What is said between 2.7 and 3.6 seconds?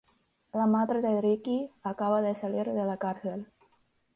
de la cárcel.